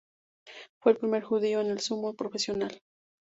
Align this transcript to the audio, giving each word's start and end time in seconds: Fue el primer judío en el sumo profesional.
Fue 0.79 0.93
el 0.93 0.97
primer 0.97 1.21
judío 1.21 1.61
en 1.61 1.67
el 1.67 1.79
sumo 1.79 2.15
profesional. 2.15 2.81